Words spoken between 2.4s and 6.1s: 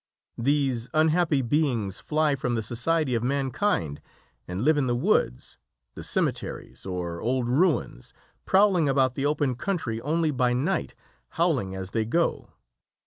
the society of mankind and live in the woods, the